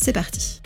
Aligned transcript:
c'est 0.00 0.12
parti 0.12 0.62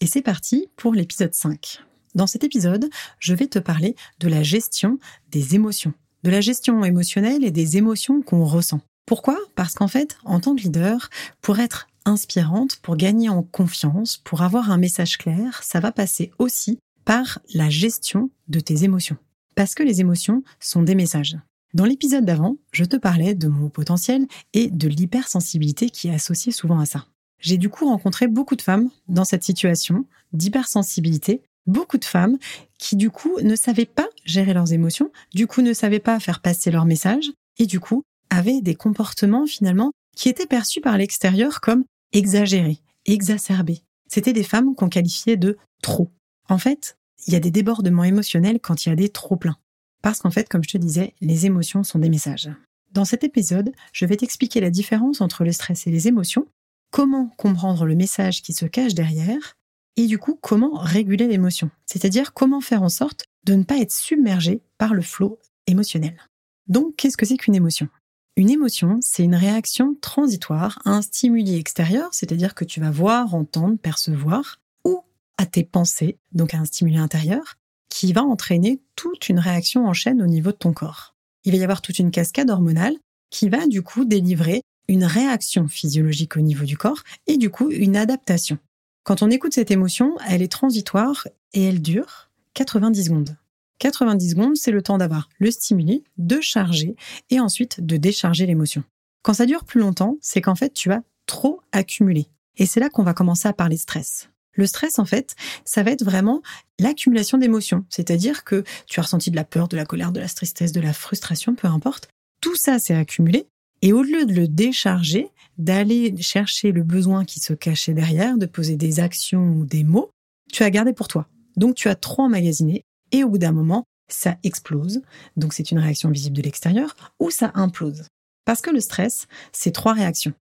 Et 0.00 0.06
c'est 0.06 0.22
parti 0.22 0.68
pour 0.76 0.94
l'épisode 0.94 1.34
5. 1.34 1.82
Dans 2.14 2.26
cet 2.26 2.44
épisode, 2.44 2.88
je 3.18 3.34
vais 3.34 3.46
te 3.46 3.58
parler 3.58 3.96
de 4.20 4.28
la 4.28 4.42
gestion 4.42 4.98
des 5.30 5.54
émotions, 5.54 5.94
de 6.22 6.30
la 6.30 6.40
gestion 6.40 6.84
émotionnelle 6.84 7.44
et 7.44 7.50
des 7.50 7.78
émotions 7.78 8.20
qu'on 8.20 8.44
ressent. 8.44 8.80
Pourquoi? 9.06 9.38
Parce 9.54 9.74
qu'en 9.74 9.88
fait, 9.88 10.18
en 10.24 10.38
tant 10.38 10.54
que 10.54 10.60
leader, 10.60 11.08
pour 11.40 11.58
être 11.58 11.88
inspirante, 12.04 12.76
pour 12.76 12.96
gagner 12.96 13.30
en 13.30 13.42
confiance, 13.42 14.18
pour 14.18 14.42
avoir 14.42 14.70
un 14.70 14.78
message 14.78 15.16
clair, 15.16 15.62
ça 15.62 15.80
va 15.80 15.92
passer 15.92 16.30
aussi 16.38 16.78
par 17.04 17.40
la 17.54 17.70
gestion 17.70 18.30
de 18.48 18.60
tes 18.60 18.84
émotions. 18.84 19.16
Parce 19.54 19.74
que 19.74 19.82
les 19.82 20.00
émotions 20.00 20.44
sont 20.60 20.82
des 20.82 20.94
messages. 20.94 21.36
Dans 21.74 21.86
l'épisode 21.86 22.26
d'avant, 22.26 22.58
je 22.72 22.84
te 22.84 22.96
parlais 22.96 23.34
de 23.34 23.48
mon 23.48 23.70
potentiel 23.70 24.26
et 24.52 24.68
de 24.68 24.88
l'hypersensibilité 24.88 25.88
qui 25.88 26.08
est 26.08 26.14
associée 26.14 26.52
souvent 26.52 26.78
à 26.78 26.84
ça. 26.84 27.06
J'ai 27.38 27.56
du 27.56 27.70
coup 27.70 27.86
rencontré 27.86 28.28
beaucoup 28.28 28.56
de 28.56 28.62
femmes 28.62 28.90
dans 29.08 29.24
cette 29.24 29.42
situation 29.42 30.04
d'hypersensibilité, 30.34 31.40
beaucoup 31.66 31.96
de 31.96 32.04
femmes 32.04 32.36
qui 32.78 32.94
du 32.96 33.08
coup 33.08 33.40
ne 33.40 33.56
savaient 33.56 33.86
pas 33.86 34.06
gérer 34.26 34.52
leurs 34.52 34.74
émotions, 34.74 35.10
du 35.34 35.46
coup 35.46 35.62
ne 35.62 35.72
savaient 35.72 35.98
pas 35.98 36.20
faire 36.20 36.40
passer 36.42 36.70
leurs 36.70 36.84
messages 36.84 37.32
et 37.58 37.64
du 37.64 37.80
coup 37.80 38.02
avaient 38.28 38.60
des 38.60 38.74
comportements 38.74 39.46
finalement 39.46 39.92
qui 40.14 40.28
étaient 40.28 40.46
perçus 40.46 40.82
par 40.82 40.98
l'extérieur 40.98 41.62
comme 41.62 41.84
exagérés, 42.12 42.80
exacerbés. 43.06 43.80
C'était 44.08 44.34
des 44.34 44.44
femmes 44.44 44.74
qu'on 44.74 44.90
qualifiait 44.90 45.38
de 45.38 45.56
trop. 45.82 46.10
En 46.50 46.58
fait, 46.58 46.98
il 47.26 47.32
y 47.32 47.36
a 47.36 47.40
des 47.40 47.50
débordements 47.50 48.04
émotionnels 48.04 48.60
quand 48.60 48.84
il 48.84 48.90
y 48.90 48.92
a 48.92 48.96
des 48.96 49.08
trop 49.08 49.36
pleins. 49.36 49.56
Parce 50.02 50.18
qu'en 50.18 50.30
fait, 50.30 50.48
comme 50.48 50.64
je 50.64 50.68
te 50.68 50.78
disais, 50.78 51.14
les 51.20 51.46
émotions 51.46 51.84
sont 51.84 52.00
des 52.00 52.10
messages. 52.10 52.50
Dans 52.90 53.04
cet 53.04 53.24
épisode, 53.24 53.72
je 53.92 54.04
vais 54.04 54.16
t'expliquer 54.16 54.60
la 54.60 54.70
différence 54.70 55.20
entre 55.20 55.44
le 55.44 55.52
stress 55.52 55.86
et 55.86 55.90
les 55.90 56.08
émotions, 56.08 56.46
comment 56.90 57.28
comprendre 57.38 57.86
le 57.86 57.94
message 57.94 58.42
qui 58.42 58.52
se 58.52 58.66
cache 58.66 58.94
derrière, 58.94 59.54
et 59.96 60.06
du 60.06 60.18
coup, 60.18 60.38
comment 60.40 60.72
réguler 60.74 61.28
l'émotion. 61.28 61.70
C'est-à-dire 61.86 62.34
comment 62.34 62.60
faire 62.60 62.82
en 62.82 62.88
sorte 62.88 63.24
de 63.44 63.54
ne 63.54 63.62
pas 63.62 63.78
être 63.78 63.92
submergé 63.92 64.62
par 64.78 64.94
le 64.94 65.02
flot 65.02 65.38
émotionnel. 65.66 66.18
Donc, 66.66 66.96
qu'est-ce 66.96 67.16
que 67.16 67.26
c'est 67.26 67.36
qu'une 67.36 67.54
émotion? 67.54 67.88
Une 68.36 68.50
émotion, 68.50 68.98
c'est 69.02 69.24
une 69.24 69.34
réaction 69.34 69.94
transitoire 70.00 70.80
à 70.84 70.90
un 70.90 71.02
stimuli 71.02 71.56
extérieur, 71.56 72.08
c'est-à-dire 72.12 72.54
que 72.54 72.64
tu 72.64 72.80
vas 72.80 72.90
voir, 72.90 73.34
entendre, 73.34 73.78
percevoir, 73.78 74.60
ou 74.84 75.02
à 75.36 75.46
tes 75.46 75.64
pensées, 75.64 76.18
donc 76.32 76.54
à 76.54 76.58
un 76.58 76.64
stimuli 76.64 76.96
intérieur, 76.96 77.56
qui 77.92 78.14
va 78.14 78.22
entraîner 78.22 78.80
toute 78.96 79.28
une 79.28 79.38
réaction 79.38 79.86
en 79.86 79.92
chaîne 79.92 80.22
au 80.22 80.26
niveau 80.26 80.50
de 80.50 80.56
ton 80.56 80.72
corps. 80.72 81.14
Il 81.44 81.52
va 81.52 81.58
y 81.58 81.62
avoir 81.62 81.82
toute 81.82 81.98
une 81.98 82.10
cascade 82.10 82.48
hormonale 82.48 82.96
qui 83.28 83.50
va 83.50 83.66
du 83.66 83.82
coup 83.82 84.06
délivrer 84.06 84.62
une 84.88 85.04
réaction 85.04 85.68
physiologique 85.68 86.38
au 86.38 86.40
niveau 86.40 86.64
du 86.64 86.78
corps 86.78 87.02
et 87.26 87.36
du 87.36 87.50
coup 87.50 87.70
une 87.70 87.96
adaptation. 87.96 88.58
Quand 89.04 89.22
on 89.22 89.30
écoute 89.30 89.52
cette 89.52 89.70
émotion, 89.70 90.16
elle 90.26 90.40
est 90.40 90.50
transitoire 90.50 91.28
et 91.52 91.64
elle 91.64 91.82
dure 91.82 92.30
90 92.54 93.04
secondes. 93.04 93.36
90 93.78 94.30
secondes, 94.30 94.56
c'est 94.56 94.70
le 94.70 94.82
temps 94.82 94.96
d'avoir 94.96 95.28
le 95.38 95.50
stimuli, 95.50 96.02
de 96.16 96.40
charger 96.40 96.96
et 97.28 97.40
ensuite 97.40 97.84
de 97.84 97.98
décharger 97.98 98.46
l'émotion. 98.46 98.84
Quand 99.22 99.34
ça 99.34 99.44
dure 99.44 99.64
plus 99.64 99.80
longtemps, 99.80 100.16
c'est 100.22 100.40
qu'en 100.40 100.54
fait 100.54 100.72
tu 100.72 100.90
as 100.92 101.02
trop 101.26 101.60
accumulé. 101.72 102.26
Et 102.56 102.64
c'est 102.64 102.80
là 102.80 102.88
qu'on 102.88 103.02
va 103.02 103.12
commencer 103.12 103.48
à 103.48 103.52
parler 103.52 103.76
stress. 103.76 104.30
Le 104.54 104.66
stress, 104.66 104.98
en 104.98 105.04
fait, 105.04 105.34
ça 105.64 105.82
va 105.82 105.92
être 105.92 106.04
vraiment 106.04 106.42
l'accumulation 106.78 107.38
d'émotions. 107.38 107.84
C'est-à-dire 107.88 108.44
que 108.44 108.64
tu 108.86 109.00
as 109.00 109.02
ressenti 109.02 109.30
de 109.30 109.36
la 109.36 109.44
peur, 109.44 109.68
de 109.68 109.76
la 109.76 109.84
colère, 109.84 110.12
de 110.12 110.20
la 110.20 110.28
tristesse, 110.28 110.72
de 110.72 110.80
la 110.80 110.92
frustration, 110.92 111.54
peu 111.54 111.68
importe. 111.68 112.08
Tout 112.40 112.56
ça 112.56 112.78
s'est 112.78 112.94
accumulé. 112.94 113.46
Et 113.80 113.92
au 113.92 114.02
lieu 114.02 114.26
de 114.26 114.32
le 114.32 114.46
décharger, 114.46 115.30
d'aller 115.58 116.14
chercher 116.20 116.72
le 116.72 116.82
besoin 116.82 117.24
qui 117.24 117.40
se 117.40 117.52
cachait 117.52 117.94
derrière, 117.94 118.38
de 118.38 118.46
poser 118.46 118.76
des 118.76 119.00
actions 119.00 119.54
ou 119.54 119.64
des 119.64 119.84
mots, 119.84 120.10
tu 120.52 120.62
as 120.62 120.70
gardé 120.70 120.92
pour 120.92 121.08
toi. 121.08 121.26
Donc 121.56 121.74
tu 121.74 121.88
as 121.88 121.94
trop 121.94 122.22
emmagasiné 122.22 122.84
et 123.10 123.24
au 123.24 123.28
bout 123.28 123.38
d'un 123.38 123.52
moment, 123.52 123.84
ça 124.08 124.36
explose. 124.44 125.02
Donc 125.36 125.52
c'est 125.52 125.70
une 125.70 125.78
réaction 125.78 126.10
visible 126.10 126.36
de 126.36 126.42
l'extérieur 126.42 126.94
ou 127.18 127.30
ça 127.30 127.50
implose. 127.54 128.04
Parce 128.44 128.60
que 128.60 128.70
le 128.70 128.80
stress, 128.80 129.26
c'est 129.52 129.72
trois 129.72 129.94
réactions. 129.94 130.34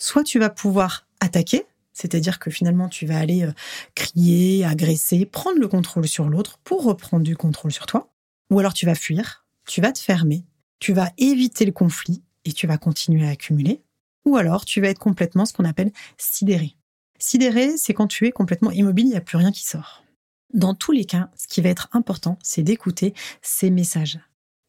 Soit 0.00 0.24
tu 0.24 0.38
vas 0.38 0.50
pouvoir 0.50 1.06
attaquer, 1.20 1.66
c'est-à-dire 1.94 2.38
que 2.38 2.50
finalement, 2.50 2.88
tu 2.88 3.06
vas 3.06 3.18
aller 3.18 3.44
euh, 3.44 3.52
crier, 3.94 4.64
agresser, 4.64 5.24
prendre 5.24 5.58
le 5.58 5.68
contrôle 5.68 6.06
sur 6.06 6.28
l'autre 6.28 6.58
pour 6.64 6.84
reprendre 6.84 7.22
du 7.22 7.36
contrôle 7.36 7.72
sur 7.72 7.86
toi. 7.86 8.10
Ou 8.50 8.58
alors 8.58 8.74
tu 8.74 8.84
vas 8.84 8.96
fuir, 8.96 9.46
tu 9.66 9.80
vas 9.80 9.92
te 9.92 10.00
fermer, 10.00 10.44
tu 10.80 10.92
vas 10.92 11.10
éviter 11.16 11.64
le 11.64 11.72
conflit 11.72 12.22
et 12.44 12.52
tu 12.52 12.66
vas 12.66 12.76
continuer 12.76 13.26
à 13.26 13.30
accumuler. 13.30 13.80
Ou 14.26 14.36
alors 14.36 14.64
tu 14.64 14.80
vas 14.80 14.88
être 14.88 14.98
complètement 14.98 15.46
ce 15.46 15.52
qu'on 15.52 15.64
appelle 15.64 15.92
sidéré. 16.18 16.76
Sidéré, 17.18 17.76
c'est 17.76 17.94
quand 17.94 18.08
tu 18.08 18.26
es 18.26 18.32
complètement 18.32 18.72
immobile, 18.72 19.06
il 19.06 19.10
n'y 19.10 19.16
a 19.16 19.22
plus 19.22 19.38
rien 19.38 19.52
qui 19.52 19.64
sort. 19.64 20.04
Dans 20.52 20.74
tous 20.74 20.92
les 20.92 21.04
cas, 21.04 21.30
ce 21.36 21.46
qui 21.46 21.60
va 21.60 21.68
être 21.68 21.88
important, 21.92 22.38
c'est 22.42 22.62
d'écouter 22.62 23.14
ces 23.40 23.70
messages. 23.70 24.18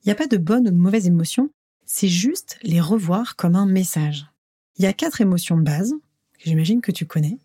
Il 0.04 0.08
n'y 0.08 0.12
a 0.12 0.16
pas 0.16 0.28
de 0.28 0.38
bonne 0.38 0.68
ou 0.68 0.72
de 0.72 0.76
mauvaise 0.76 1.08
émotion, 1.08 1.50
c'est 1.86 2.08
juste 2.08 2.60
les 2.62 2.82
revoir 2.82 3.36
comme 3.36 3.56
un 3.56 3.66
message. 3.66 4.28
Il 4.78 4.84
y 4.84 4.88
a 4.88 4.94
quatre 4.94 5.22
émotions 5.22 5.58
de 5.58 5.64
base, 5.64 5.96
j'imagine 6.46 6.82
que 6.82 6.92
tu 6.92 7.06
connais. 7.06 7.38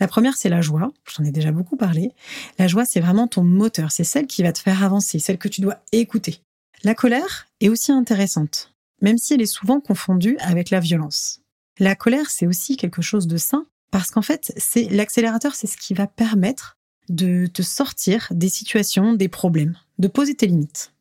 La 0.00 0.08
première, 0.08 0.36
c'est 0.36 0.48
la 0.48 0.60
joie. 0.60 0.92
J'en 1.14 1.24
ai 1.24 1.32
déjà 1.32 1.50
beaucoup 1.50 1.76
parlé. 1.76 2.12
La 2.58 2.68
joie, 2.68 2.84
c'est 2.84 3.00
vraiment 3.00 3.26
ton 3.26 3.42
moteur. 3.42 3.90
C'est 3.90 4.04
celle 4.04 4.26
qui 4.26 4.42
va 4.42 4.52
te 4.52 4.60
faire 4.60 4.82
avancer, 4.82 5.18
celle 5.18 5.38
que 5.38 5.48
tu 5.48 5.60
dois 5.60 5.78
écouter. 5.92 6.40
La 6.84 6.94
colère 6.94 7.48
est 7.60 7.68
aussi 7.68 7.92
intéressante, 7.92 8.72
même 9.00 9.18
si 9.18 9.34
elle 9.34 9.42
est 9.42 9.46
souvent 9.46 9.80
confondue 9.80 10.36
avec 10.40 10.70
la 10.70 10.80
violence. 10.80 11.40
La 11.78 11.94
colère, 11.94 12.30
c'est 12.30 12.46
aussi 12.46 12.76
quelque 12.76 13.02
chose 13.02 13.26
de 13.26 13.36
sain 13.36 13.66
parce 13.90 14.10
qu'en 14.10 14.22
fait, 14.22 14.52
c'est 14.56 14.88
l'accélérateur, 14.90 15.54
c'est 15.54 15.66
ce 15.66 15.76
qui 15.76 15.94
va 15.94 16.06
permettre 16.06 16.76
de 17.08 17.46
te 17.46 17.62
sortir 17.62 18.28
des 18.30 18.48
situations, 18.48 19.14
des 19.14 19.28
problèmes, 19.28 19.76
de 19.98 20.08
poser 20.08 20.34
tes 20.34 20.46
limites. 20.46 20.92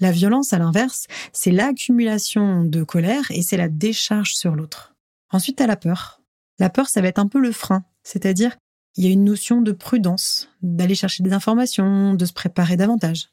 La 0.00 0.10
violence, 0.10 0.52
à 0.52 0.58
l'inverse, 0.58 1.06
c'est 1.32 1.52
l'accumulation 1.52 2.64
de 2.64 2.82
colère 2.82 3.30
et 3.30 3.42
c'est 3.42 3.56
la 3.56 3.68
décharge 3.68 4.34
sur 4.34 4.56
l'autre. 4.56 4.94
Ensuite, 5.30 5.58
tu 5.58 5.62
as 5.62 5.66
la 5.66 5.76
peur. 5.76 6.21
La 6.62 6.70
peur, 6.70 6.88
ça 6.88 7.00
va 7.00 7.08
être 7.08 7.18
un 7.18 7.26
peu 7.26 7.40
le 7.40 7.50
frein, 7.50 7.84
c'est-à-dire 8.04 8.56
il 8.96 9.04
y 9.04 9.08
a 9.08 9.10
une 9.10 9.24
notion 9.24 9.62
de 9.62 9.72
prudence, 9.72 10.48
d'aller 10.62 10.94
chercher 10.94 11.24
des 11.24 11.32
informations, 11.32 12.14
de 12.14 12.24
se 12.24 12.32
préparer 12.32 12.76
davantage. 12.76 13.30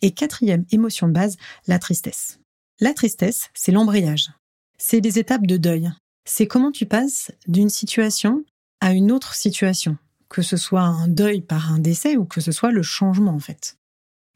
Et 0.00 0.12
quatrième 0.12 0.64
émotion 0.70 1.08
de 1.08 1.12
base, 1.12 1.38
la 1.66 1.80
tristesse. 1.80 2.38
La 2.78 2.94
tristesse, 2.94 3.50
c'est 3.52 3.72
l'embrayage. 3.72 4.30
C'est 4.78 5.00
des 5.00 5.18
étapes 5.18 5.44
de 5.44 5.56
deuil. 5.56 5.90
C'est 6.24 6.46
comment 6.46 6.70
tu 6.70 6.86
passes 6.86 7.32
d'une 7.48 7.68
situation 7.68 8.44
à 8.80 8.92
une 8.92 9.10
autre 9.10 9.34
situation, 9.34 9.96
que 10.28 10.42
ce 10.42 10.56
soit 10.56 10.82
un 10.82 11.08
deuil 11.08 11.40
par 11.40 11.72
un 11.72 11.80
décès 11.80 12.16
ou 12.16 12.26
que 12.26 12.40
ce 12.40 12.52
soit 12.52 12.70
le 12.70 12.84
changement 12.84 13.34
en 13.34 13.40
fait. 13.40 13.76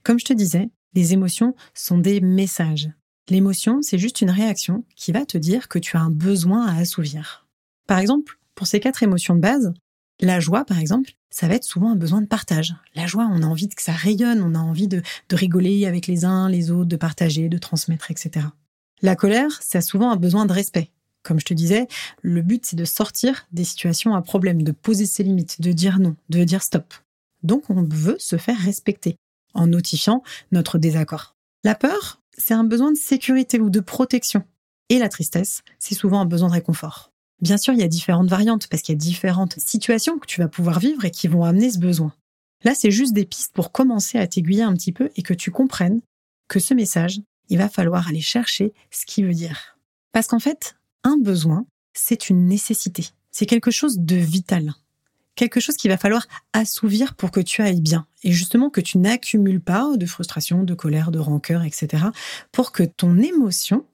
Comme 0.03 0.19
je 0.19 0.24
te 0.24 0.32
disais, 0.32 0.69
les 0.94 1.12
émotions 1.12 1.54
sont 1.74 1.98
des 1.98 2.20
messages. 2.20 2.91
L'émotion, 3.28 3.82
c'est 3.82 3.98
juste 3.98 4.20
une 4.20 4.30
réaction 4.30 4.84
qui 4.97 5.12
va 5.12 5.24
te 5.26 5.38
dire 5.38 5.69
que 5.69 5.78
tu 5.78 5.97
as 5.97 6.00
un 6.00 6.10
besoin 6.10 6.66
à 6.66 6.78
assouvir. 6.78 7.41
Par 7.86 7.98
exemple, 7.98 8.38
pour 8.54 8.66
ces 8.66 8.80
quatre 8.80 9.02
émotions 9.02 9.34
de 9.34 9.40
base, 9.40 9.72
la 10.20 10.40
joie, 10.40 10.64
par 10.64 10.78
exemple, 10.78 11.12
ça 11.30 11.48
va 11.48 11.54
être 11.54 11.64
souvent 11.64 11.90
un 11.90 11.96
besoin 11.96 12.20
de 12.20 12.26
partage. 12.26 12.74
La 12.94 13.06
joie, 13.06 13.28
on 13.30 13.42
a 13.42 13.46
envie 13.46 13.68
que 13.68 13.82
ça 13.82 13.92
rayonne, 13.92 14.42
on 14.42 14.54
a 14.54 14.58
envie 14.58 14.86
de, 14.86 15.02
rigoler 15.32 15.86
avec 15.86 16.06
les 16.06 16.24
uns, 16.24 16.48
les 16.48 16.70
autres, 16.70 16.88
de 16.88 16.96
partager, 16.96 17.48
de 17.48 17.58
transmettre, 17.58 18.10
etc. 18.10 18.46
La 19.00 19.16
colère, 19.16 19.62
ça 19.62 19.78
a 19.78 19.80
souvent 19.80 20.10
un 20.10 20.16
besoin 20.16 20.46
de 20.46 20.52
respect. 20.52 20.90
Comme 21.22 21.40
je 21.40 21.44
te 21.44 21.54
disais, 21.54 21.88
le 22.20 22.42
but, 22.42 22.66
c'est 22.66 22.76
de 22.76 22.84
sortir 22.84 23.46
des 23.52 23.64
situations 23.64 24.14
à 24.14 24.22
problème, 24.22 24.62
de 24.62 24.72
poser 24.72 25.06
ses 25.06 25.22
limites, 25.22 25.60
de 25.60 25.72
dire 25.72 25.98
non, 25.98 26.16
de 26.28 26.44
dire 26.44 26.62
stop. 26.62 26.94
Donc, 27.42 27.70
on 27.70 27.82
veut 27.82 28.16
se 28.18 28.36
faire 28.36 28.58
respecter 28.58 29.16
en 29.54 29.66
notifiant 29.66 30.22
notre 30.50 30.78
désaccord. 30.78 31.34
La 31.64 31.74
peur, 31.74 32.20
c'est 32.36 32.54
un 32.54 32.64
besoin 32.64 32.92
de 32.92 32.96
sécurité 32.96 33.60
ou 33.60 33.70
de 33.70 33.80
protection. 33.80 34.44
Et 34.88 34.98
la 34.98 35.08
tristesse, 35.08 35.62
c'est 35.78 35.94
souvent 35.94 36.20
un 36.20 36.26
besoin 36.26 36.48
de 36.48 36.54
réconfort. 36.54 37.11
Bien 37.42 37.56
sûr, 37.56 37.74
il 37.74 37.80
y 37.80 37.84
a 37.84 37.89
différentes 37.89 38.28
variantes 38.28 38.68
parce 38.68 38.83
qu'il 38.83 38.94
y 38.94 38.97
a 38.97 38.98
différentes 38.98 39.59
situations 39.59 40.18
que 40.18 40.27
tu 40.27 40.41
vas 40.41 40.48
pouvoir 40.48 40.78
vivre 40.78 41.04
et 41.04 41.10
qui 41.10 41.27
vont 41.27 41.44
amener 41.44 41.72
ce 41.72 41.78
besoin. 41.78 42.15
Là, 42.62 42.72
c'est 42.77 42.92
juste 42.92 43.12
des 43.12 43.24
pistes 43.24 43.53
pour 43.53 43.72
commencer 43.72 44.16
à 44.16 44.28
t'aiguiller 44.28 44.62
un 44.62 44.72
petit 44.74 44.92
peu 44.92 45.10
et 45.16 45.22
que 45.22 45.34
tu 45.34 45.50
comprennes 45.50 46.00
que 46.47 46.60
ce 46.60 46.72
message, 46.72 47.21
il 47.48 47.59
va 47.59 47.68
falloir 47.68 48.06
aller 48.06 48.21
chercher 48.21 48.72
ce 48.92 49.04
qu'il 49.06 49.27
veut 49.27 49.34
dire. 49.34 49.77
Parce 50.12 50.28
qu'en 50.28 50.39
fait, 50.39 50.77
un 51.03 51.16
besoin, 51.16 51.66
c'est 51.94 52.30
une 52.30 52.47
nécessité. 52.47 53.09
c'est 53.33 53.47
quelque 53.47 53.71
chose 53.71 53.98
de 53.98 54.16
vital. 54.16 54.74
Quelque 55.34 55.59
chose 55.59 55.77
qu'il 55.77 55.91
va 55.91 55.97
falloir 55.97 56.27
assouvir 56.53 57.15
pour 57.16 57.30
que 57.30 57.41
tu 57.41 57.62
ailles 57.62 57.80
bien. 57.80 58.06
Et 58.22 58.30
justement 58.30 58.71
que 58.71 58.83
tu 58.83 58.98
n'accumules 58.98 59.62
pas 59.62 59.97
de 59.97 60.06
frustration, 60.06 60.62
de 60.62 60.74
colère, 60.74 61.10
de 61.10 61.18
rancœur, 61.18 61.65
etc. 61.65 62.04
pour 62.53 62.71
que 62.71 62.83
ton 62.83 63.18
émotion 63.18 63.84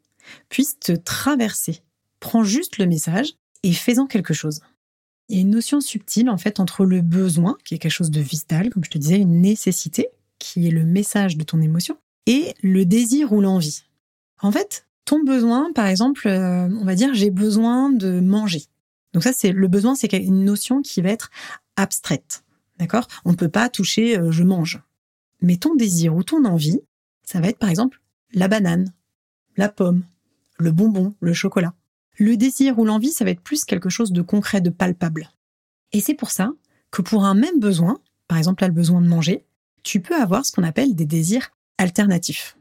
puisse 0.48 0.78
te 0.80 0.92
traverser. 0.92 1.80
Prends 2.20 2.42
juste 2.42 2.78
le 2.78 2.86
message 2.86 3.37
et 3.62 3.72
fais-en 3.72 4.06
quelque 4.06 4.34
chose. 4.34 4.60
Il 5.28 5.36
y 5.36 5.38
a 5.38 5.42
une 5.42 5.50
notion 5.50 5.80
subtile 5.80 6.30
en 6.30 6.38
fait 6.38 6.60
entre 6.60 6.84
le 6.84 7.02
besoin, 7.02 7.56
qui 7.64 7.74
est 7.74 7.78
quelque 7.78 7.92
chose 7.92 8.10
de 8.10 8.20
vital, 8.20 8.70
comme 8.70 8.84
je 8.84 8.90
te 8.90 8.98
disais, 8.98 9.18
une 9.18 9.40
nécessité, 9.40 10.08
qui 10.38 10.66
est 10.66 10.70
le 10.70 10.84
message 10.84 11.36
de 11.36 11.44
ton 11.44 11.60
émotion, 11.60 11.98
et 12.26 12.54
le 12.62 12.84
désir 12.84 13.32
ou 13.32 13.40
l'envie. 13.40 13.84
En 14.40 14.52
fait, 14.52 14.86
ton 15.04 15.22
besoin, 15.24 15.72
par 15.72 15.86
exemple, 15.86 16.28
euh, 16.28 16.68
on 16.68 16.84
va 16.84 16.94
dire 16.94 17.14
j'ai 17.14 17.30
besoin 17.30 17.90
de 17.90 18.20
manger. 18.20 18.64
Donc 19.12 19.22
ça, 19.22 19.32
c'est 19.32 19.52
le 19.52 19.68
besoin, 19.68 19.94
c'est 19.94 20.12
une 20.12 20.44
notion 20.44 20.82
qui 20.82 21.00
va 21.00 21.10
être 21.10 21.30
abstraite, 21.76 22.44
d'accord? 22.78 23.08
On 23.24 23.32
ne 23.32 23.36
peut 23.36 23.48
pas 23.48 23.68
toucher 23.68 24.18
euh, 24.18 24.30
je 24.30 24.44
mange. 24.44 24.80
Mais 25.40 25.56
ton 25.56 25.74
désir 25.74 26.14
ou 26.14 26.22
ton 26.22 26.44
envie, 26.44 26.80
ça 27.22 27.40
va 27.40 27.48
être 27.48 27.58
par 27.58 27.70
exemple 27.70 28.00
la 28.32 28.48
banane, 28.48 28.92
la 29.56 29.68
pomme, 29.68 30.04
le 30.58 30.72
bonbon, 30.72 31.14
le 31.20 31.32
chocolat. 31.32 31.74
Le 32.18 32.36
désir 32.36 32.78
ou 32.78 32.84
l'envie, 32.84 33.12
ça 33.12 33.24
va 33.24 33.30
être 33.30 33.40
plus 33.40 33.64
quelque 33.64 33.88
chose 33.88 34.12
de 34.12 34.22
concret, 34.22 34.60
de 34.60 34.70
palpable. 34.70 35.30
Et 35.92 36.00
c'est 36.00 36.14
pour 36.14 36.30
ça 36.30 36.50
que 36.90 37.00
pour 37.00 37.24
un 37.24 37.34
même 37.34 37.60
besoin, 37.60 38.00
par 38.26 38.38
exemple 38.38 38.62
là 38.62 38.68
le 38.68 38.74
besoin 38.74 39.00
de 39.00 39.08
manger, 39.08 39.46
tu 39.84 40.00
peux 40.00 40.16
avoir 40.16 40.44
ce 40.44 40.52
qu'on 40.52 40.64
appelle 40.64 40.94
des 40.94 41.06
désirs 41.06 41.50
alternatifs. 41.78 42.56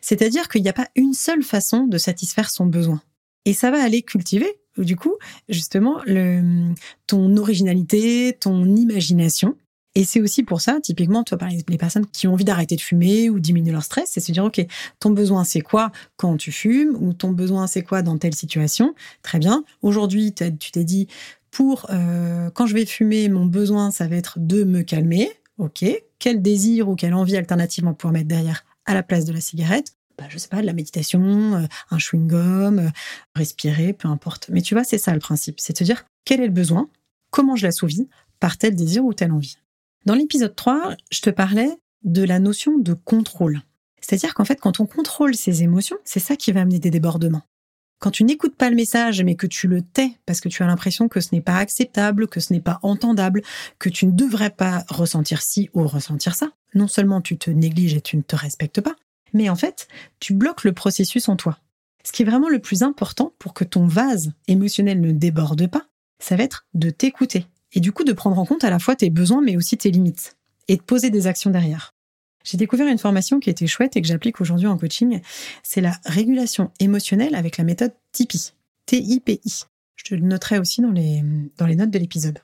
C'est-à-dire 0.00 0.48
qu'il 0.48 0.62
n'y 0.62 0.68
a 0.68 0.74
pas 0.74 0.88
une 0.94 1.12
seule 1.12 1.42
façon 1.42 1.86
de 1.86 1.98
satisfaire 1.98 2.50
son 2.50 2.66
besoin. 2.66 3.02
Et 3.44 3.52
ça 3.52 3.70
va 3.70 3.82
aller 3.82 4.02
cultiver, 4.02 4.60
du 4.78 4.96
coup, 4.96 5.14
justement, 5.48 6.00
ton 7.06 7.36
originalité, 7.36 8.36
ton 8.38 8.64
imagination. 8.76 9.56
Et 10.00 10.04
c'est 10.04 10.22
aussi 10.22 10.44
pour 10.44 10.62
ça, 10.62 10.80
typiquement, 10.82 11.24
tu 11.24 11.32
vois, 11.32 11.38
par 11.38 11.50
les 11.50 11.76
personnes 11.76 12.06
qui 12.06 12.26
ont 12.26 12.32
envie 12.32 12.46
d'arrêter 12.46 12.74
de 12.74 12.80
fumer 12.80 13.28
ou 13.28 13.38
diminuer 13.38 13.70
leur 13.70 13.84
stress, 13.84 14.08
c'est 14.10 14.20
se 14.20 14.32
dire, 14.32 14.42
OK, 14.42 14.58
ton 14.98 15.10
besoin, 15.10 15.44
c'est 15.44 15.60
quoi 15.60 15.92
quand 16.16 16.38
tu 16.38 16.52
fumes 16.52 16.96
ou 16.98 17.12
ton 17.12 17.32
besoin, 17.32 17.66
c'est 17.66 17.82
quoi 17.82 18.00
dans 18.00 18.16
telle 18.16 18.34
situation? 18.34 18.94
Très 19.22 19.38
bien. 19.38 19.62
Aujourd'hui, 19.82 20.32
tu 20.32 20.70
t'es 20.70 20.84
dit, 20.84 21.06
pour 21.50 21.84
euh, 21.90 22.48
quand 22.48 22.64
je 22.64 22.72
vais 22.72 22.86
fumer, 22.86 23.28
mon 23.28 23.44
besoin, 23.44 23.90
ça 23.90 24.08
va 24.08 24.16
être 24.16 24.38
de 24.38 24.64
me 24.64 24.80
calmer. 24.80 25.30
OK. 25.58 25.84
Quel 26.18 26.40
désir 26.40 26.88
ou 26.88 26.94
quelle 26.94 27.12
envie 27.12 27.36
alternative 27.36 27.84
on 27.86 28.08
mettre 28.08 28.28
derrière 28.28 28.64
à 28.86 28.94
la 28.94 29.02
place 29.02 29.26
de 29.26 29.34
la 29.34 29.42
cigarette? 29.42 29.92
Bah, 30.16 30.24
je 30.30 30.38
sais 30.38 30.48
pas, 30.48 30.62
de 30.62 30.66
la 30.66 30.72
méditation, 30.72 31.56
euh, 31.56 31.66
un 31.90 31.98
chewing-gum, 31.98 32.78
euh, 32.78 32.88
respirer, 33.34 33.92
peu 33.92 34.08
importe. 34.08 34.48
Mais 34.48 34.62
tu 34.62 34.72
vois, 34.74 34.82
c'est 34.84 34.96
ça 34.96 35.12
le 35.12 35.20
principe. 35.20 35.60
C'est 35.60 35.74
de 35.74 35.78
te 35.78 35.84
dire 35.84 36.06
quel 36.24 36.40
est 36.40 36.46
le 36.46 36.52
besoin, 36.54 36.88
comment 37.30 37.54
je 37.54 37.66
l'assouvis, 37.66 38.08
par 38.38 38.56
tel 38.56 38.74
désir 38.74 39.04
ou 39.04 39.12
telle 39.12 39.32
envie. 39.32 39.58
Dans 40.06 40.14
l'épisode 40.14 40.56
3, 40.56 40.96
je 41.10 41.20
te 41.20 41.28
parlais 41.28 41.70
de 42.04 42.22
la 42.24 42.38
notion 42.38 42.78
de 42.78 42.94
contrôle. 42.94 43.60
C'est-à-dire 44.00 44.32
qu'en 44.32 44.46
fait, 44.46 44.58
quand 44.58 44.80
on 44.80 44.86
contrôle 44.86 45.34
ses 45.34 45.62
émotions, 45.62 45.98
c'est 46.04 46.20
ça 46.20 46.36
qui 46.36 46.52
va 46.52 46.62
amener 46.62 46.78
des 46.78 46.90
débordements. 46.90 47.42
Quand 47.98 48.10
tu 48.10 48.24
n'écoutes 48.24 48.56
pas 48.56 48.70
le 48.70 48.76
message, 48.76 49.22
mais 49.22 49.34
que 49.34 49.46
tu 49.46 49.68
le 49.68 49.82
tais 49.82 50.12
parce 50.24 50.40
que 50.40 50.48
tu 50.48 50.62
as 50.62 50.66
l'impression 50.66 51.08
que 51.08 51.20
ce 51.20 51.34
n'est 51.34 51.42
pas 51.42 51.56
acceptable, 51.56 52.28
que 52.28 52.40
ce 52.40 52.54
n'est 52.54 52.62
pas 52.62 52.78
entendable, 52.82 53.42
que 53.78 53.90
tu 53.90 54.06
ne 54.06 54.12
devrais 54.12 54.48
pas 54.48 54.86
ressentir 54.88 55.42
ci 55.42 55.68
ou 55.74 55.86
ressentir 55.86 56.34
ça, 56.34 56.50
non 56.74 56.88
seulement 56.88 57.20
tu 57.20 57.36
te 57.36 57.50
négliges 57.50 57.92
et 57.92 58.00
tu 58.00 58.16
ne 58.16 58.22
te 58.22 58.36
respectes 58.36 58.80
pas, 58.80 58.96
mais 59.34 59.50
en 59.50 59.56
fait, 59.56 59.86
tu 60.18 60.32
bloques 60.32 60.64
le 60.64 60.72
processus 60.72 61.28
en 61.28 61.36
toi. 61.36 61.58
Ce 62.04 62.12
qui 62.12 62.22
est 62.22 62.26
vraiment 62.26 62.48
le 62.48 62.58
plus 62.58 62.82
important 62.82 63.34
pour 63.38 63.52
que 63.52 63.64
ton 63.64 63.86
vase 63.86 64.32
émotionnel 64.48 65.02
ne 65.02 65.12
déborde 65.12 65.66
pas, 65.66 65.84
ça 66.18 66.36
va 66.36 66.44
être 66.44 66.66
de 66.72 66.88
t'écouter 66.88 67.44
et 67.72 67.80
du 67.80 67.92
coup 67.92 68.04
de 68.04 68.12
prendre 68.12 68.38
en 68.38 68.44
compte 68.44 68.64
à 68.64 68.70
la 68.70 68.78
fois 68.78 68.96
tes 68.96 69.10
besoins 69.10 69.42
mais 69.42 69.56
aussi 69.56 69.76
tes 69.76 69.90
limites 69.90 70.36
et 70.68 70.76
de 70.76 70.82
poser 70.82 71.10
des 71.10 71.26
actions 71.26 71.50
derrière. 71.50 71.92
J'ai 72.44 72.56
découvert 72.56 72.86
une 72.86 72.98
formation 72.98 73.38
qui 73.38 73.50
était 73.50 73.66
chouette 73.66 73.96
et 73.96 74.02
que 74.02 74.08
j'applique 74.08 74.40
aujourd'hui 74.40 74.66
en 74.66 74.78
coaching. 74.78 75.20
C'est 75.62 75.80
la 75.80 75.98
régulation 76.06 76.70
émotionnelle 76.80 77.34
avec 77.34 77.58
la 77.58 77.64
méthode 77.64 77.92
TIPI. 78.12 78.52
T-I-P-I. 78.86 79.64
Je 79.96 80.04
te 80.04 80.14
le 80.14 80.22
noterai 80.22 80.58
aussi 80.58 80.80
dans 80.80 80.90
les, 80.90 81.22
dans 81.58 81.66
les 81.66 81.76
notes 81.76 81.90
de 81.90 81.98
l'épisode. 81.98 82.38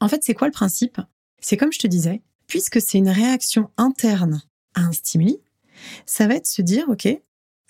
En 0.00 0.08
fait, 0.08 0.22
c'est 0.22 0.34
quoi 0.34 0.48
le 0.48 0.52
principe? 0.52 1.00
C'est 1.40 1.56
comme 1.56 1.72
je 1.72 1.78
te 1.78 1.86
disais, 1.86 2.20
puisque 2.46 2.80
c'est 2.80 2.98
une 2.98 3.08
réaction 3.08 3.70
interne 3.78 4.42
à 4.74 4.82
un 4.82 4.92
stimuli, 4.92 5.38
ça 6.04 6.26
va 6.26 6.34
être 6.34 6.46
se 6.46 6.62
dire, 6.62 6.88
OK, 6.88 7.08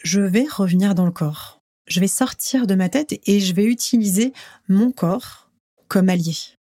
je 0.02 0.20
vais 0.20 0.46
revenir 0.50 0.94
dans 0.94 1.06
le 1.06 1.12
corps. 1.12 1.62
Je 1.86 2.00
vais 2.00 2.08
sortir 2.08 2.66
de 2.66 2.74
ma 2.74 2.88
tête 2.88 3.18
et 3.26 3.40
je 3.40 3.54
vais 3.54 3.64
utiliser 3.64 4.32
mon 4.68 4.90
corps 4.90 5.50
comme 5.86 6.08
allié. 6.08 6.34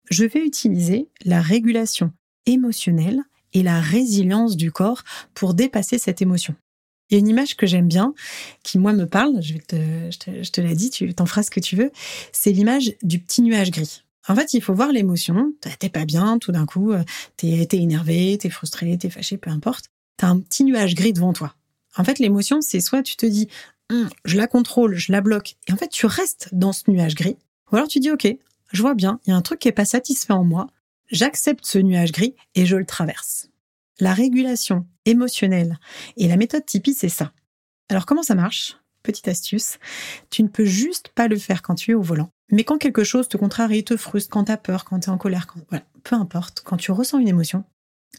Je 0.10 0.26
vais 0.26 0.44
utiliser 0.46 1.08
la 1.24 1.42
régulation 1.42 2.12
émotionnelle 2.46 3.22
et 3.54 3.64
la 3.64 3.80
résilience 3.80 4.56
du 4.56 4.72
corps 4.72 5.04
pour 5.34 5.54
dépasser 5.54 5.98
cette 5.98 6.22
émotion. 6.22 6.56
Il 7.10 7.16
y 7.16 7.18
a 7.18 7.20
une 7.20 7.28
image 7.28 7.56
que 7.56 7.66
j'aime 7.66 7.88
bien, 7.88 8.14
qui 8.64 8.78
moi 8.78 8.94
me 8.94 9.06
parle, 9.06 9.42
je, 9.42 9.58
te, 9.58 9.76
je 10.12 10.52
te, 10.52 10.62
l'ai 10.62 10.76
dit, 10.76 10.92
tu 10.92 11.12
t'en 11.14 11.26
feras 11.26 11.44
ce 11.44 11.50
que 11.50 11.60
tu 11.60 11.76
veux, 11.76 11.92
c'est 12.32 12.52
l'image 12.52 12.94
du 13.02 13.20
petit 13.20 13.42
nuage 13.42 13.72
gris. 13.72 14.04
En 14.28 14.36
fait, 14.36 14.54
il 14.54 14.62
faut 14.62 14.76
voir 14.76 14.92
l'émotion, 14.92 15.54
t'es 15.80 15.90
pas 15.90 16.06
bien, 16.06 16.38
tout 16.38 16.52
d'un 16.52 16.68
coup, 16.68 16.92
euh, 16.92 17.04
t'es 17.36 17.48
es 17.48 17.78
énervé, 17.78 18.38
t'es 18.40 18.52
frustré, 18.52 18.96
t'es 18.98 19.10
fâché, 19.10 19.38
peu 19.38 19.50
importe. 19.50 19.86
T'as 20.18 20.28
un 20.28 20.40
petit 20.40 20.64
nuage 20.64 20.94
gris 20.94 21.14
devant 21.14 21.34
toi. 21.34 21.56
En 21.98 22.04
fait, 22.04 22.20
l'émotion, 22.20 22.62
c'est 22.62 22.80
soit 22.80 23.02
tu 23.02 23.16
te 23.16 23.26
dis, 23.26 23.48
hum, 23.92 24.08
je 24.26 24.38
la 24.38 24.46
contrôle, 24.46 24.96
je 24.96 25.12
la 25.12 25.22
bloque, 25.22 25.56
et 25.68 25.74
en 25.74 25.78
fait, 25.78 25.90
tu 25.90 26.06
restes 26.06 26.50
dans 26.52 26.74
ce 26.74 26.92
nuage 26.92 27.16
gris, 27.16 27.38
ou 27.72 27.76
alors 27.76 27.88
tu 27.88 28.00
dis, 28.00 28.12
ok, 28.12 28.28
je 28.72 28.82
vois 28.82 28.96
bien, 28.96 29.20
il 29.26 29.32
y 29.32 29.34
a 29.34 29.36
un 29.36 29.42
truc 29.42 29.60
qui 29.60 29.68
est 29.68 29.74
pas 29.74 29.86
satisfait 29.86 30.34
en 30.34 30.44
moi, 30.44 30.68
j'accepte 31.12 31.66
ce 31.66 31.80
nuage 31.80 32.12
gris 32.12 32.36
et 32.56 32.66
je 32.66 32.76
le 32.76 32.86
traverse. 32.86 33.50
La 34.00 34.14
régulation 34.14 34.88
émotionnelle 35.06 35.80
et 36.18 36.28
la 36.28 36.38
méthode 36.38 36.66
Tipeee, 36.66 36.94
c'est 36.94 37.10
ça. 37.10 37.34
Alors 37.90 38.06
comment 38.06 38.24
ça 38.24 38.36
marche? 38.36 38.78
Petite 39.04 39.28
astuce, 39.28 39.80
tu 40.30 40.44
ne 40.44 40.48
peux 40.48 40.66
juste 40.66 41.10
pas 41.10 41.28
le 41.28 41.38
faire 41.38 41.62
quand 41.62 41.76
tu 41.76 41.92
es 41.92 41.96
au 41.96 42.02
volant. 42.02 42.32
Mais 42.52 42.64
quand 42.64 42.78
quelque 42.78 43.04
chose 43.04 43.28
te 43.28 43.38
contrarie, 43.38 43.84
te 43.84 43.98
frustre, 43.98 44.30
quand 44.30 44.46
tu 44.46 44.52
as 44.52 44.58
peur, 44.58 44.86
quand 44.86 45.00
tu 45.00 45.10
es 45.10 45.12
en 45.12 45.18
colère, 45.18 45.48
quand... 45.48 45.60
voilà, 45.70 45.86
peu 46.04 46.16
importe, 46.16 46.62
quand 46.66 46.78
tu 46.78 46.92
ressens 46.92 47.20
une 47.20 47.28
émotion, 47.28 47.64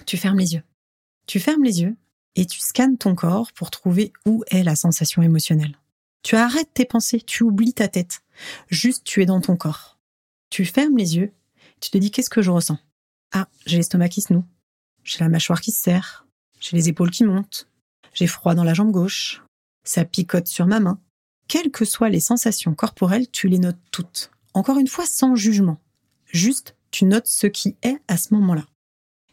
tu 0.07 0.17
fermes 0.17 0.39
les 0.39 0.55
yeux. 0.55 0.63
Tu 1.27 1.39
fermes 1.39 1.65
les 1.65 1.83
yeux 1.83 1.97
et 2.37 2.47
tu 2.47 2.61
scannes 2.61 2.97
ton 2.97 3.15
corps 3.15 3.53
pour 3.53 3.71
trouver 3.71 4.13
où 4.27 4.43
est 4.49 4.63
la 4.63 4.77
sensation 4.77 5.23
émotionnelle. 5.23 5.79
Tu 6.23 6.37
arrêtes 6.37 6.73
tes 6.75 6.85
pensées, 6.85 7.21
tu 7.21 7.43
oublies 7.43 7.75
ta 7.75 7.89
tête. 7.89 8.23
Juste 8.69 9.05
tu 9.05 9.23
es 9.23 9.27
dans 9.27 9.41
ton 9.41 9.57
corps. 9.57 9.99
Tu 10.51 10.65
fermes 10.65 10.97
les 10.97 11.17
yeux, 11.17 11.33
tu 11.81 11.91
te 11.91 11.99
dis 11.99 12.11
qu'est-ce 12.11 12.31
que 12.31 12.43
je 12.43 12.51
ressens? 12.51 12.79
Ah, 13.33 13.49
j'ai 13.67 13.77
l'estomac 13.77 14.09
qui 14.09 14.21
se 14.21 14.33
noue, 14.33 14.45
j'ai 15.05 15.21
la 15.21 15.29
mâchoire 15.29 15.61
qui 15.61 15.71
se 15.71 15.81
serre, 15.81 16.27
j'ai 16.61 16.77
les 16.77 16.89
épaules 16.89 17.11
qui 17.13 17.25
montent, 17.25 17.69
j'ai 18.15 18.27
froid 18.27 18.55
dans 18.55 18.65
la 18.65 18.75
jambe 18.75 18.91
gauche, 18.91 19.43
ça 19.85 20.05
picote 20.05 20.49
sur 20.49 20.67
ma 20.67 20.81
main. 20.81 21.01
Quelles 21.47 21.71
que 21.71 21.85
soient 21.85 22.09
les 22.09 22.21
sensations 22.21 22.75
corporelles, 22.75 23.31
tu 23.31 23.49
les 23.49 23.59
notes 23.59 23.79
toutes. 23.93 24.31
Encore 24.55 24.79
une 24.79 24.89
fois, 24.89 25.07
sans 25.07 25.37
jugement. 25.37 25.79
Juste, 26.27 26.77
tu 26.91 27.05
notes 27.05 27.27
ce 27.27 27.47
qui 27.47 27.77
est 27.83 27.99
à 28.09 28.17
ce 28.17 28.35
moment-là. 28.35 28.67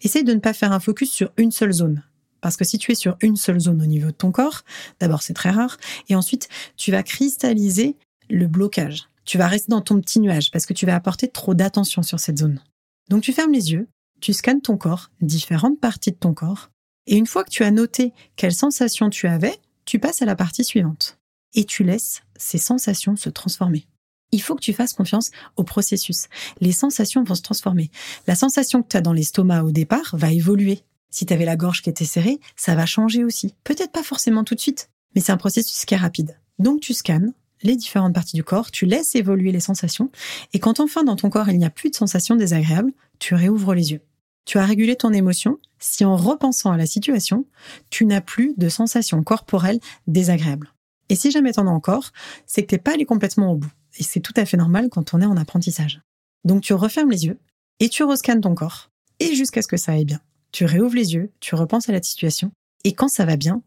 Essaye 0.01 0.23
de 0.23 0.33
ne 0.33 0.39
pas 0.39 0.53
faire 0.53 0.71
un 0.71 0.79
focus 0.79 1.11
sur 1.11 1.31
une 1.37 1.51
seule 1.51 1.73
zone. 1.73 2.03
Parce 2.41 2.57
que 2.57 2.65
si 2.65 2.77
tu 2.77 2.91
es 2.91 2.95
sur 2.95 3.17
une 3.21 3.35
seule 3.35 3.59
zone 3.59 3.81
au 3.81 3.85
niveau 3.85 4.07
de 4.07 4.11
ton 4.11 4.31
corps, 4.31 4.63
d'abord 4.99 5.23
c'est 5.23 5.33
très 5.33 5.49
rare, 5.49 5.77
et 6.09 6.15
ensuite 6.15 6.49
tu 6.75 6.91
vas 6.91 7.03
cristalliser 7.03 7.95
le 8.29 8.47
blocage. 8.47 9.09
Tu 9.27 9.37
vas 9.37 9.47
rester 9.47 9.69
dans 9.69 9.81
ton 9.81 9.99
petit 9.99 10.21
nuage 10.21 10.51
parce 10.51 10.65
que 10.65 10.73
tu 10.73 10.85
vas 10.85 10.95
apporter 10.95 11.27
trop 11.27 11.53
d'attention 11.53 12.01
sur 12.01 12.19
cette 12.19 12.37
zone. 12.37 12.61
Donc 13.09 13.23
tu 13.23 13.33
fermes 13.33 13.51
les 13.51 13.73
yeux, 13.73 13.89
tu 14.21 14.31
scannes 14.31 14.61
ton 14.61 14.77
corps, 14.77 15.11
différentes 15.19 15.81
parties 15.81 16.11
de 16.11 16.15
ton 16.15 16.33
corps, 16.33 16.69
et 17.07 17.17
une 17.17 17.27
fois 17.27 17.43
que 17.43 17.49
tu 17.49 17.63
as 17.63 17.71
noté 17.71 18.13
quelles 18.37 18.53
sensations 18.53 19.09
tu 19.09 19.27
avais, 19.27 19.59
tu 19.83 19.99
passes 19.99 20.21
à 20.21 20.25
la 20.25 20.37
partie 20.37 20.63
suivante. 20.63 21.17
Et 21.53 21.65
tu 21.65 21.83
laisses 21.83 22.21
ces 22.37 22.57
sensations 22.57 23.17
se 23.17 23.29
transformer. 23.29 23.85
Il 24.31 24.41
faut 24.41 24.55
que 24.55 24.61
tu 24.61 24.73
fasses 24.73 24.93
confiance 24.93 25.31
au 25.57 25.63
processus. 25.63 26.27
Les 26.61 26.71
sensations 26.71 27.23
vont 27.23 27.35
se 27.35 27.41
transformer. 27.41 27.91
La 28.27 28.35
sensation 28.35 28.81
que 28.81 28.87
tu 28.87 28.97
as 28.97 29.01
dans 29.01 29.13
l'estomac 29.13 29.63
au 29.63 29.71
départ 29.71 30.15
va 30.15 30.31
évoluer. 30.31 30.83
Si 31.09 31.25
tu 31.25 31.33
avais 31.33 31.45
la 31.45 31.57
gorge 31.57 31.81
qui 31.81 31.89
était 31.89 32.05
serrée, 32.05 32.39
ça 32.55 32.75
va 32.75 32.85
changer 32.85 33.25
aussi. 33.25 33.55
Peut-être 33.65 33.91
pas 33.91 34.03
forcément 34.03 34.45
tout 34.45 34.55
de 34.55 34.61
suite, 34.61 34.89
mais 35.15 35.21
c'est 35.21 35.33
un 35.33 35.37
processus 35.37 35.83
qui 35.83 35.95
est 35.95 35.97
rapide. 35.97 36.39
Donc 36.59 36.79
tu 36.79 36.93
scannes 36.93 37.33
les 37.63 37.75
différentes 37.75 38.13
parties 38.13 38.35
du 38.35 38.43
corps, 38.43 38.71
tu 38.71 38.85
laisses 38.85 39.15
évoluer 39.15 39.51
les 39.51 39.59
sensations, 39.59 40.11
et 40.53 40.59
quand 40.59 40.79
enfin 40.79 41.03
dans 41.03 41.15
ton 41.15 41.29
corps 41.29 41.49
il 41.49 41.57
n'y 41.57 41.65
a 41.65 41.69
plus 41.69 41.89
de 41.89 41.95
sensations 41.95 42.35
désagréables, 42.35 42.91
tu 43.19 43.35
réouvres 43.35 43.73
les 43.73 43.91
yeux. 43.91 44.01
Tu 44.45 44.57
as 44.57 44.65
régulé 44.65 44.95
ton 44.95 45.11
émotion 45.11 45.57
si 45.79 46.05
en 46.05 46.15
repensant 46.15 46.71
à 46.71 46.77
la 46.77 46.85
situation, 46.85 47.45
tu 47.89 48.05
n'as 48.05 48.21
plus 48.21 48.53
de 48.57 48.69
sensations 48.69 49.21
corporelles 49.23 49.79
désagréables. 50.07 50.73
Et 51.09 51.15
si 51.15 51.31
jamais 51.31 51.51
t'en 51.51 51.67
as 51.67 51.71
encore, 51.71 52.11
c'est 52.45 52.63
que 52.63 52.67
t'es 52.67 52.77
pas 52.77 52.93
allé 52.93 53.05
complètement 53.05 53.51
au 53.51 53.55
bout. 53.55 53.71
Et 53.99 54.03
c'est 54.03 54.19
tout 54.19 54.33
à 54.35 54.45
fait 54.45 54.57
normal 54.57 54.89
quand 54.89 55.13
on 55.13 55.21
est 55.21 55.25
en 55.25 55.37
apprentissage. 55.37 56.01
Donc 56.45 56.61
tu 56.61 56.73
refermes 56.73 57.11
les 57.11 57.25
yeux 57.25 57.39
et 57.79 57.89
tu 57.89 58.03
rescannes 58.03 58.41
ton 58.41 58.55
corps. 58.55 58.89
Et 59.19 59.35
jusqu'à 59.35 59.61
ce 59.61 59.67
que 59.67 59.77
ça 59.77 59.93
aille 59.93 60.05
bien. 60.05 60.21
Tu 60.51 60.65
réouvres 60.65 60.95
les 60.95 61.13
yeux, 61.13 61.31
tu 61.39 61.55
repenses 61.55 61.89
à 61.89 61.91
la 61.91 62.01
situation. 62.01 62.51
Et 62.83 62.93
quand 62.93 63.09
ça 63.09 63.25
va 63.25 63.35
bien, 63.35 63.61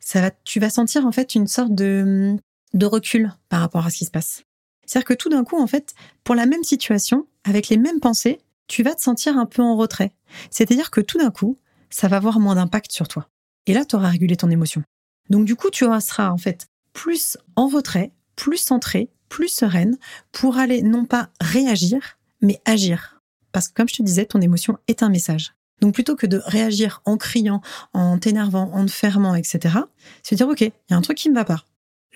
ça 0.00 0.20
va, 0.20 0.30
tu 0.44 0.60
vas 0.60 0.70
sentir 0.70 1.06
en 1.06 1.12
fait 1.12 1.34
une 1.34 1.46
sorte 1.46 1.74
de, 1.74 2.36
de 2.74 2.86
recul 2.86 3.32
par 3.48 3.60
rapport 3.60 3.86
à 3.86 3.90
ce 3.90 3.98
qui 3.98 4.04
se 4.04 4.10
passe. 4.10 4.42
C'est-à-dire 4.86 5.06
que 5.06 5.14
tout 5.14 5.28
d'un 5.28 5.44
coup, 5.44 5.60
en 5.60 5.66
fait, 5.66 5.94
pour 6.24 6.34
la 6.34 6.46
même 6.46 6.64
situation, 6.64 7.26
avec 7.44 7.68
les 7.68 7.76
mêmes 7.76 8.00
pensées, 8.00 8.38
tu 8.68 8.82
vas 8.82 8.94
te 8.94 9.02
sentir 9.02 9.36
un 9.36 9.46
peu 9.46 9.62
en 9.62 9.76
retrait. 9.76 10.12
C'est-à-dire 10.50 10.90
que 10.90 11.00
tout 11.00 11.18
d'un 11.18 11.30
coup, 11.30 11.58
ça 11.90 12.08
va 12.08 12.16
avoir 12.16 12.40
moins 12.40 12.54
d'impact 12.54 12.92
sur 12.92 13.08
toi. 13.08 13.28
Et 13.66 13.74
là, 13.74 13.84
tu 13.84 13.96
auras 13.96 14.08
régulé 14.08 14.36
ton 14.36 14.50
émotion. 14.50 14.82
Donc 15.30 15.44
du 15.44 15.56
coup, 15.56 15.70
tu 15.70 15.84
seras 16.00 16.30
en 16.30 16.38
fait 16.38 16.68
plus 16.92 17.36
en 17.56 17.68
retrait, 17.68 18.12
plus 18.34 18.56
centré, 18.56 19.10
plus 19.28 19.48
sereine 19.48 19.98
pour 20.32 20.58
aller 20.58 20.82
non 20.82 21.04
pas 21.04 21.30
réagir, 21.40 22.18
mais 22.40 22.60
agir. 22.64 23.20
Parce 23.52 23.68
que 23.68 23.74
comme 23.74 23.88
je 23.88 23.96
te 23.96 24.02
disais, 24.02 24.24
ton 24.24 24.40
émotion 24.40 24.78
est 24.88 25.02
un 25.02 25.08
message. 25.08 25.54
Donc 25.80 25.94
plutôt 25.94 26.16
que 26.16 26.26
de 26.26 26.38
réagir 26.44 27.02
en 27.04 27.16
criant, 27.16 27.60
en 27.92 28.18
t'énervant, 28.18 28.70
en 28.72 28.86
te 28.86 28.90
fermant, 28.90 29.34
etc., 29.34 29.76
c'est 30.22 30.36
dire, 30.36 30.48
OK, 30.48 30.60
il 30.60 30.72
y 30.90 30.94
a 30.94 30.96
un 30.96 31.02
truc 31.02 31.18
qui 31.18 31.30
ne 31.30 31.34
va 31.34 31.44
pas. 31.44 31.64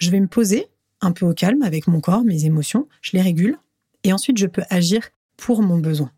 Je 0.03 0.11
vais 0.11 0.19
me 0.19 0.27
poser 0.27 0.67
un 1.01 1.13
peu 1.13 1.25
au 1.27 1.33
calme 1.33 1.63
avec 1.63 1.87
mon 1.87 2.01
corps, 2.01 2.25
mes 2.25 2.45
émotions, 2.45 2.89
je 3.03 3.13
les 3.13 3.23
régule, 3.23 3.57
et 4.03 4.13
ensuite 4.13 4.37
je 4.37 4.49
peux 4.49 4.65
agir 4.69 5.09
pour 5.37 5.63
mon 5.63 5.79
besoin. 5.79 6.11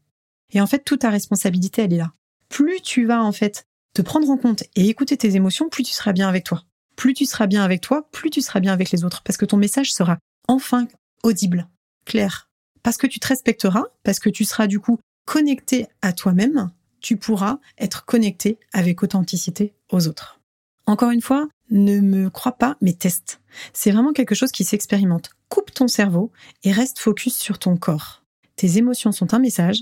Et 0.55 0.63
en 0.63 0.67
fait, 0.67 0.87
toute 0.87 1.01
ta 1.01 1.11
responsabilité, 1.11 1.83
elle 1.83 1.93
est 1.93 1.99
là. 1.99 2.15
Plus 2.49 2.81
tu 2.81 3.05
vas 3.05 3.23
en 3.23 3.31
fait 3.31 3.67
te 3.93 4.01
prendre 4.01 4.31
en 4.31 4.39
compte 4.39 4.65
et 4.75 4.89
écouter 4.89 5.19
tes 5.19 5.37
émotions, 5.37 5.69
plus 5.69 5.83
tu 5.83 5.93
seras 5.93 6.15
bien 6.15 6.31
avec 6.31 6.45
toi. 6.45 6.65
Plus 6.97 7.13
tu 7.13 7.27
seras 7.27 7.47
bien 7.47 7.63
avec 7.63 7.83
toi, 7.83 8.09
plus 8.11 8.31
tu 8.31 8.41
seras 8.41 8.59
bien 8.61 8.73
avec 8.73 8.91
les 8.91 9.05
autres, 9.05 9.23
parce 9.23 9.37
que 9.37 9.45
ton 9.45 9.59
message 9.59 9.93
sera 9.93 10.17
enfin 10.49 10.89
audible, 11.23 11.69
clair. 12.07 12.49
Parce 12.83 12.97
que 12.97 13.07
tu 13.07 13.21
te 13.21 13.27
respecteras, 13.27 13.85
parce 14.03 14.19
que 14.19 14.31
tu 14.31 14.47
seras 14.47 14.67
du 14.67 14.81
coup 14.81 14.99
connecté 15.27 15.89
à 16.01 16.15
toi-même, 16.15 16.71
tu 17.03 17.19
pourras 17.19 17.59
être 17.77 18.07
connecté 18.07 18.59
avec 18.73 19.03
authenticité 19.03 19.75
aux 19.93 20.09
autres. 20.09 20.41
Encore 20.87 21.11
une 21.11 21.21
fois, 21.21 21.49
ne 21.71 22.01
me 22.01 22.31
crois 22.31 22.53
pas, 22.53 22.77
mais 22.81 22.93
teste. 22.93 23.41
C'est 23.73 23.91
vraiment 23.91 24.13
quelque 24.13 24.35
chose 24.35 24.53
qui 24.53 24.65
s'expérimente. 24.65 25.31
Coupe 25.49 25.73
ton 25.73 25.89
cerveau 25.89 26.31
et 26.63 26.73
reste 26.73 26.99
focus 26.99 27.37
sur 27.37 27.59
ton 27.59 27.77
corps. 27.77 28.23
Tes 28.57 28.79
émotions 28.79 29.13
sont 29.13 29.35
un 29.35 29.39
message 29.39 29.79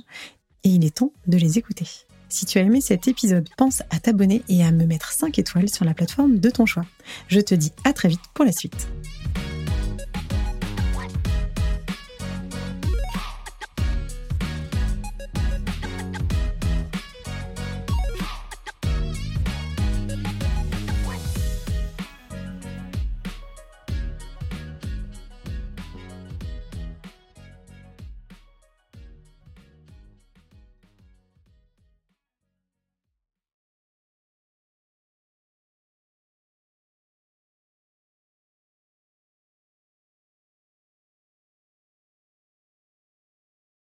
et 0.64 0.68
il 0.68 0.84
est 0.84 0.96
temps 0.96 1.12
de 1.26 1.36
les 1.36 1.58
écouter. 1.58 1.86
Si 2.28 2.46
tu 2.46 2.58
as 2.58 2.62
aimé 2.62 2.80
cet 2.80 3.08
épisode, 3.08 3.48
pense 3.58 3.82
à 3.90 4.00
t'abonner 4.00 4.42
et 4.48 4.64
à 4.64 4.72
me 4.72 4.86
mettre 4.86 5.12
5 5.12 5.38
étoiles 5.38 5.68
sur 5.68 5.84
la 5.84 5.92
plateforme 5.92 6.38
de 6.38 6.50
ton 6.50 6.64
choix. 6.64 6.86
Je 7.28 7.40
te 7.40 7.54
dis 7.54 7.72
à 7.84 7.92
très 7.92 8.08
vite 8.08 8.22
pour 8.32 8.44
la 8.44 8.52
suite. 8.52 8.88